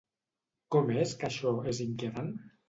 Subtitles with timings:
[0.75, 2.35] Com és que això és inquietant?